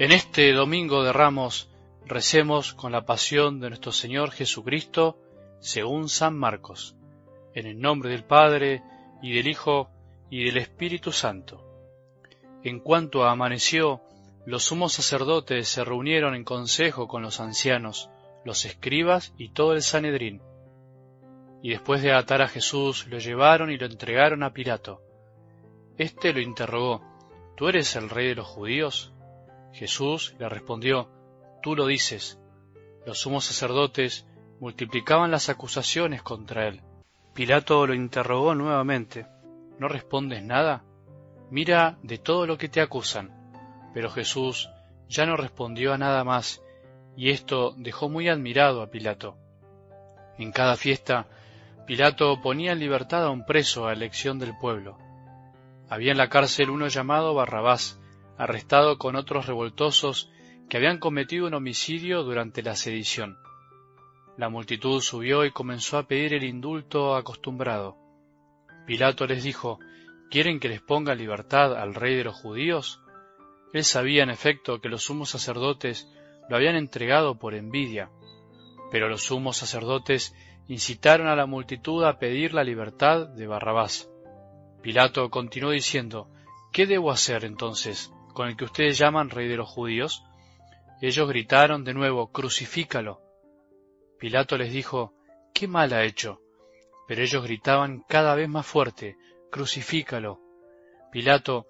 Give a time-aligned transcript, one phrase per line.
[0.00, 1.68] En este domingo de Ramos
[2.06, 5.18] recemos con la pasión de nuestro Señor Jesucristo
[5.58, 6.96] según San Marcos,
[7.54, 8.82] en el nombre del Padre
[9.20, 9.90] y del Hijo
[10.30, 11.62] y del Espíritu Santo.
[12.64, 14.00] En cuanto amaneció,
[14.46, 18.08] los sumos sacerdotes se reunieron en consejo con los ancianos,
[18.42, 20.40] los escribas y todo el Sanedrín.
[21.62, 25.02] Y después de atar a Jesús, lo llevaron y lo entregaron a Pilato.
[25.98, 27.02] Este lo interrogó,
[27.54, 29.12] ¿Tú eres el rey de los judíos?
[29.72, 31.08] Jesús le respondió,
[31.62, 32.38] Tú lo dices.
[33.06, 34.26] Los sumos sacerdotes
[34.60, 36.82] multiplicaban las acusaciones contra él.
[37.34, 39.26] Pilato lo interrogó nuevamente.
[39.78, 40.84] ¿No respondes nada?
[41.50, 43.30] Mira de todo lo que te acusan.
[43.94, 44.70] Pero Jesús
[45.08, 46.62] ya no respondió a nada más,
[47.16, 49.36] y esto dejó muy admirado a Pilato.
[50.38, 51.26] En cada fiesta,
[51.86, 54.96] Pilato ponía en libertad a un preso a elección del pueblo.
[55.88, 57.99] Había en la cárcel uno llamado Barrabás,
[58.40, 60.30] arrestado con otros revoltosos
[60.70, 63.36] que habían cometido un homicidio durante la sedición.
[64.38, 67.98] La multitud subió y comenzó a pedir el indulto acostumbrado.
[68.86, 69.78] Pilato les dijo,
[70.30, 73.02] ¿Quieren que les ponga libertad al rey de los judíos?
[73.74, 76.10] Él sabía en efecto que los sumos sacerdotes
[76.48, 78.10] lo habían entregado por envidia,
[78.90, 80.34] pero los sumos sacerdotes
[80.66, 84.10] incitaron a la multitud a pedir la libertad de Barrabás.
[84.80, 86.30] Pilato continuó diciendo,
[86.72, 88.10] ¿Qué debo hacer entonces?
[88.32, 90.24] Con el que ustedes llaman rey de los judíos?
[91.00, 93.20] Ellos gritaron de nuevo, crucifícalo.
[94.18, 95.14] Pilato les dijo,
[95.54, 96.40] ¿qué mal ha hecho?
[97.08, 99.16] Pero ellos gritaban cada vez más fuerte,
[99.50, 100.40] crucifícalo.
[101.10, 101.66] Pilato,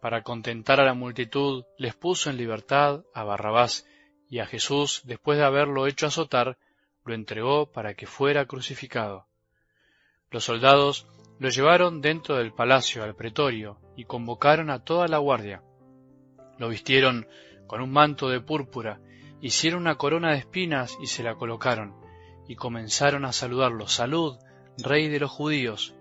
[0.00, 3.86] para contentar a la multitud, les puso en libertad a Barrabás,
[4.28, 6.58] y a Jesús, después de haberlo hecho azotar,
[7.04, 9.26] lo entregó para que fuera crucificado.
[10.30, 11.06] Los soldados
[11.38, 15.62] lo llevaron dentro del palacio al pretorio y convocaron a toda la guardia.
[16.58, 17.26] Lo vistieron
[17.66, 19.00] con un manto de púrpura,
[19.40, 21.94] hicieron una corona de espinas y se la colocaron,
[22.48, 24.38] y comenzaron a saludarlo, Salud,
[24.78, 25.94] rey de los judíos,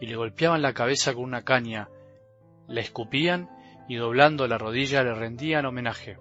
[0.00, 1.88] y le golpeaban la cabeza con una caña,
[2.68, 3.50] le escupían
[3.88, 6.16] y doblando la rodilla le rendían homenaje.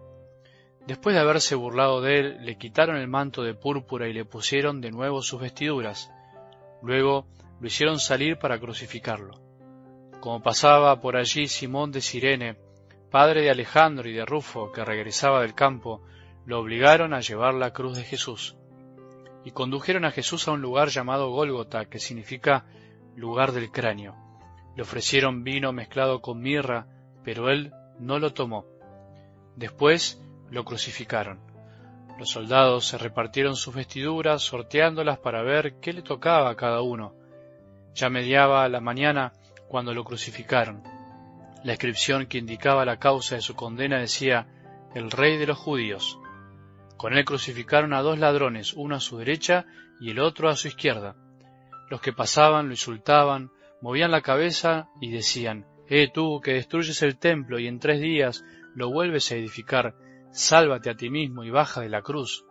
[0.87, 4.81] Después de haberse burlado de él, le quitaron el manto de púrpura y le pusieron
[4.81, 6.11] de nuevo sus vestiduras.
[6.81, 7.27] Luego
[7.59, 9.39] lo hicieron salir para crucificarlo.
[10.19, 12.57] Como pasaba por allí Simón de Sirene,
[13.09, 16.01] padre de Alejandro y de Rufo, que regresaba del campo,
[16.45, 18.55] lo obligaron a llevar la cruz de Jesús.
[19.43, 22.65] Y condujeron a Jesús a un lugar llamado Gólgota, que significa
[23.15, 24.15] lugar del cráneo.
[24.75, 26.87] Le ofrecieron vino mezclado con mirra,
[27.23, 28.65] pero él no lo tomó.
[29.55, 31.39] Después lo crucificaron.
[32.17, 37.13] Los soldados se repartieron sus vestiduras, sorteándolas para ver qué le tocaba a cada uno.
[37.93, 39.33] Ya mediaba la mañana
[39.67, 40.98] cuando lo crucificaron.
[41.63, 44.47] La inscripción que indicaba la causa de su condena decía
[44.95, 46.19] el rey de los judíos.
[46.97, 49.65] Con él crucificaron a dos ladrones, uno a su derecha
[49.99, 51.15] y el otro a su izquierda.
[51.89, 57.17] Los que pasaban lo insultaban, movían la cabeza y decían, Eh tú, que destruyes el
[57.17, 58.43] templo y en tres días
[58.75, 59.95] lo vuelves a edificar,
[60.31, 62.45] sálvate a ti mismo y baja de la cruz.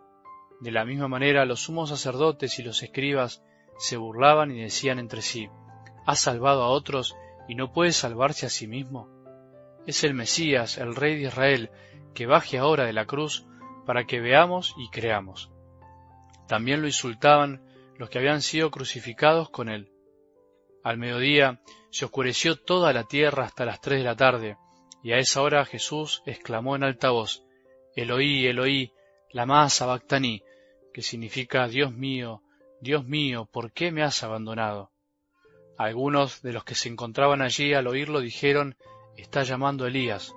[0.61, 3.41] De la misma manera los sumos sacerdotes y los escribas
[3.77, 5.49] se burlaban y decían entre sí,
[6.05, 7.15] ¿Has salvado a otros
[7.49, 9.09] y no puede salvarse a sí mismo?
[9.87, 11.71] Es el Mesías, el Rey de Israel,
[12.13, 13.45] que baje ahora de la cruz
[13.87, 15.51] para que veamos y creamos.
[16.47, 17.63] También lo insultaban
[17.97, 19.91] los que habían sido crucificados con él.
[20.83, 21.59] Al mediodía
[21.89, 24.57] se oscureció toda la tierra hasta las tres de la tarde,
[25.01, 27.43] y a esa hora Jesús exclamó en alta voz,
[27.95, 28.93] Eloí, Eloí,
[29.31, 30.43] lama sabactaní,
[30.93, 32.43] que significa Dios mío,
[32.79, 34.91] Dios mío, ¿por qué me has abandonado?
[35.79, 38.75] Algunos de los que se encontraban allí al oírlo dijeron,
[39.15, 40.35] está llamando Elías.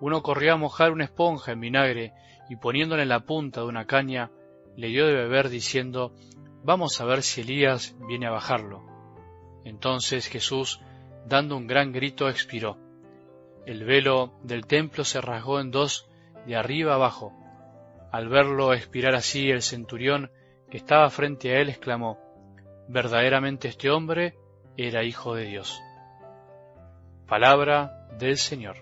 [0.00, 2.12] Uno corrió a mojar una esponja en vinagre
[2.48, 4.30] y poniéndola en la punta de una caña,
[4.76, 6.14] le dio de beber diciendo,
[6.62, 8.84] vamos a ver si Elías viene a bajarlo.
[9.64, 10.80] Entonces Jesús,
[11.26, 12.78] dando un gran grito, expiró.
[13.66, 16.08] El velo del templo se rasgó en dos
[16.46, 17.32] de arriba abajo.
[18.12, 20.30] Al verlo expirar así, el centurión
[20.70, 22.20] que estaba frente a él exclamó,
[22.86, 24.36] verdaderamente este hombre
[24.86, 25.82] era hijo de Dios.
[27.26, 28.76] Palabra del Señor.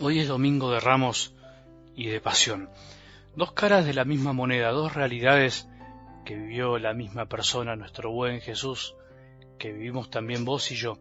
[0.00, 1.34] Hoy es domingo de ramos
[1.94, 2.70] y de pasión.
[3.36, 5.68] Dos caras de la misma moneda, dos realidades
[6.24, 8.94] que vivió la misma persona, nuestro buen Jesús,
[9.58, 10.98] que vivimos también vos y yo.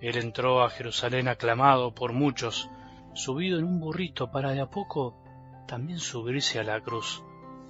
[0.00, 2.68] Él entró a Jerusalén aclamado por muchos,
[3.14, 5.16] subido en un burrito para de a poco
[5.66, 7.22] también subirse a la cruz,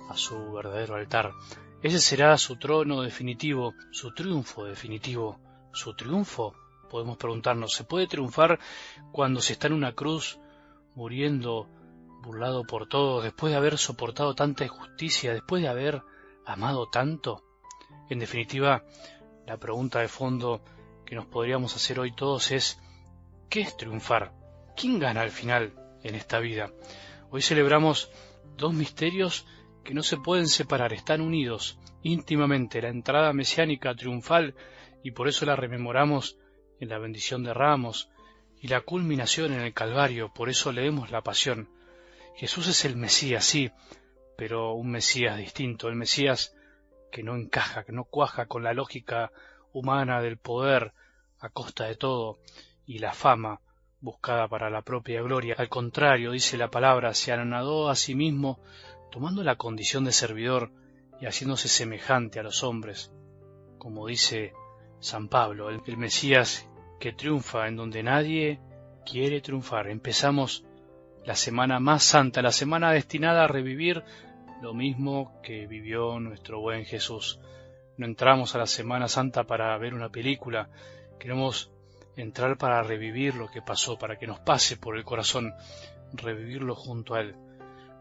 [0.08, 1.32] a su verdadero altar.
[1.82, 5.38] Ese será su trono definitivo, su triunfo definitivo.
[5.72, 6.54] Su triunfo,
[6.88, 8.58] podemos preguntarnos, ¿se puede triunfar
[9.12, 10.38] cuando se está en una cruz
[10.94, 11.68] muriendo,
[12.22, 16.02] burlado por todos, después de haber soportado tanta injusticia, después de haber
[16.46, 17.44] amado tanto?
[18.08, 18.84] En definitiva,
[19.46, 20.62] la pregunta de fondo
[21.04, 22.80] que nos podríamos hacer hoy todos es,
[23.48, 24.32] ¿qué es triunfar?
[24.76, 26.70] ¿Quién gana al final en esta vida?
[27.30, 28.10] Hoy celebramos
[28.56, 29.46] dos misterios
[29.82, 34.54] que no se pueden separar, están unidos íntimamente, la entrada mesiánica triunfal,
[35.02, 36.38] y por eso la rememoramos
[36.80, 38.08] en la bendición de ramos,
[38.60, 41.68] y la culminación en el Calvario, por eso leemos la pasión.
[42.36, 43.70] Jesús es el Mesías, sí,
[44.36, 46.54] pero un Mesías distinto, el Mesías
[47.10, 49.30] que no encaja, que no cuaja con la lógica
[49.72, 50.92] humana del poder
[51.38, 52.38] a costa de todo
[52.86, 53.60] y la fama
[54.00, 55.54] buscada para la propia gloria.
[55.58, 58.58] Al contrario, dice la palabra, se anonadó a sí mismo,
[59.10, 60.72] tomando la condición de servidor
[61.20, 63.12] y haciéndose semejante a los hombres,
[63.78, 64.52] como dice
[65.00, 68.60] San Pablo, el, el Mesías que triunfa en donde nadie
[69.06, 69.88] quiere triunfar.
[69.88, 70.64] Empezamos
[71.24, 74.04] la semana más santa, la semana destinada a revivir
[74.60, 77.40] lo mismo que vivió nuestro buen Jesús.
[77.96, 80.68] No entramos a la Semana Santa para ver una película,
[81.18, 81.70] queremos
[82.16, 85.52] entrar para revivir lo que pasó, para que nos pase por el corazón,
[86.12, 87.36] revivirlo junto a Él,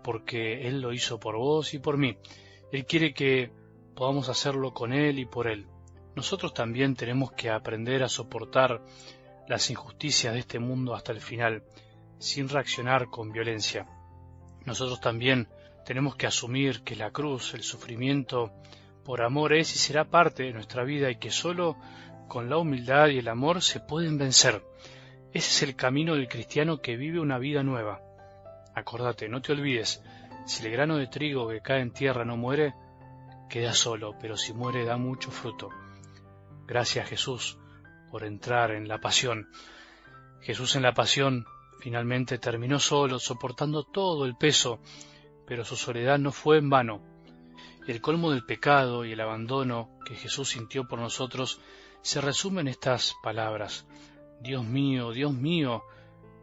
[0.03, 2.17] porque Él lo hizo por vos y por mí.
[2.71, 3.51] Él quiere que
[3.95, 5.67] podamos hacerlo con Él y por Él.
[6.15, 8.81] Nosotros también tenemos que aprender a soportar
[9.47, 11.63] las injusticias de este mundo hasta el final,
[12.23, 13.85] sin reaccionar con violencia.
[14.65, 15.49] Nosotros también
[15.85, 18.53] tenemos que asumir que la cruz, el sufrimiento
[19.03, 21.75] por amor es y será parte de nuestra vida y que sólo
[22.29, 24.63] con la humildad y el amor se pueden vencer.
[25.33, 27.99] Ese es el camino del cristiano que vive una vida nueva.
[28.73, 30.01] Acordate, no te olvides,
[30.45, 32.73] si el grano de trigo que cae en tierra no muere,
[33.49, 35.69] queda solo, pero si muere da mucho fruto.
[36.65, 37.57] Gracias Jesús
[38.09, 39.49] por entrar en la pasión.
[40.39, 41.45] Jesús en la pasión
[41.83, 44.79] finalmente terminó solo, soportando todo el peso
[45.45, 47.01] pero su soledad no fue en vano.
[47.85, 51.59] El colmo del pecado y el abandono que Jesús sintió por nosotros
[52.01, 53.85] se resume en estas palabras.
[54.39, 55.83] Dios mío, Dios mío,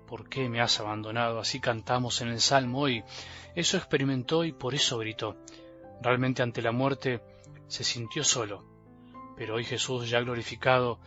[0.07, 1.39] ¿por qué me has abandonado?
[1.39, 3.03] Así cantamos en el Salmo hoy.
[3.55, 5.37] Eso experimentó y por eso gritó.
[6.03, 7.23] Realmente ante la muerte
[7.69, 8.65] se sintió solo.
[9.37, 11.01] Pero hoy Jesús ya glorificado,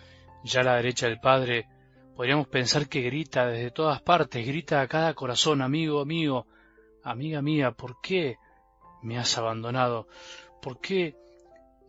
[0.44, 1.68] ya a la derecha del Padre,
[2.16, 6.48] podríamos pensar que grita desde todas partes, grita a cada corazón, amigo, amigo,
[7.06, 8.38] Amiga mía, ¿por qué
[9.02, 10.08] me has abandonado?
[10.62, 11.18] ¿Por qué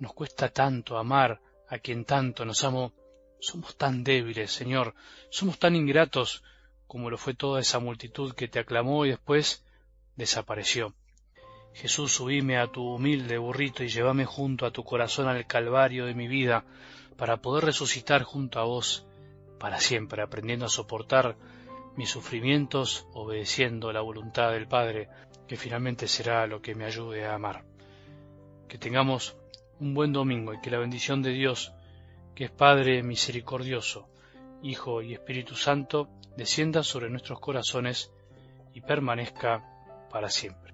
[0.00, 2.92] nos cuesta tanto amar a quien tanto nos amó?
[3.38, 4.96] Somos tan débiles, Señor,
[5.30, 6.42] somos tan ingratos
[6.88, 9.64] como lo fue toda esa multitud que te aclamó y después
[10.16, 10.94] desapareció.
[11.74, 16.14] Jesús, subíme a tu humilde burrito y llévame junto a tu corazón al calvario de
[16.14, 16.64] mi vida,
[17.16, 19.06] para poder resucitar junto a vos
[19.64, 21.36] para siempre, aprendiendo a soportar
[21.96, 25.08] mis sufrimientos obedeciendo la voluntad del Padre,
[25.48, 27.64] que finalmente será lo que me ayude a amar.
[28.68, 29.38] Que tengamos
[29.80, 31.72] un buen domingo y que la bendición de Dios,
[32.34, 34.06] que es Padre misericordioso,
[34.62, 38.12] Hijo y Espíritu Santo, descienda sobre nuestros corazones
[38.74, 39.64] y permanezca
[40.10, 40.73] para siempre.